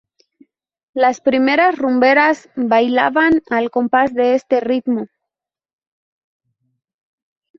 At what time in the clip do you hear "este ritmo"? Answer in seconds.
4.33-5.05